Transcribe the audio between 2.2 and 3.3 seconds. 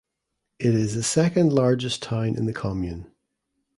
in the commune.